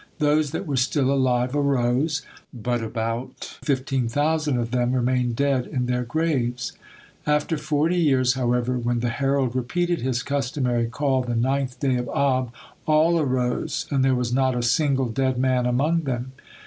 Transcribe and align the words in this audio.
Those 0.17 0.49
that 0.49 0.65
were 0.65 0.77
still 0.77 1.11
alive 1.11 1.55
arose, 1.55 2.23
but 2.51 2.81
about 2.81 3.59
fifteen 3.63 4.07
thousand 4.07 4.57
of 4.57 4.71
them 4.71 4.93
remained 4.93 5.35
dead 5.35 5.67
in 5.67 5.85
their 5.85 6.01
graves. 6.03 6.73
After 7.27 7.55
forty 7.55 7.97
years, 7.97 8.33
however, 8.33 8.79
when 8.79 9.01
the 9.01 9.09
herald 9.09 9.55
repeated 9.55 10.01
his 10.01 10.23
customary 10.23 10.87
call 10.87 11.21
the 11.21 11.35
ninth 11.35 11.79
day 11.79 11.97
of 11.97 12.09
Ab, 12.15 12.51
all 12.87 13.19
arose, 13.19 13.85
and 13.91 14.03
there 14.03 14.15
was 14.15 14.33
not 14.33 14.55
a 14.55 14.63
single 14.63 15.07
dead 15.09 15.37
man 15.37 15.67
among 15.67 15.99
them. 16.05 16.31